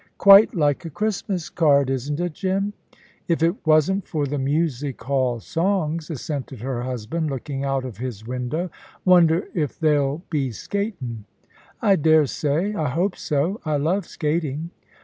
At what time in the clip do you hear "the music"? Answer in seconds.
4.25-4.99